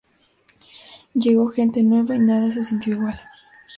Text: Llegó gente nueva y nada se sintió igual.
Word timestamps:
Llegó 1.13 1.49
gente 1.49 1.83
nueva 1.83 2.15
y 2.15 2.19
nada 2.21 2.51
se 2.51 2.63
sintió 2.63 2.95
igual. 2.95 3.21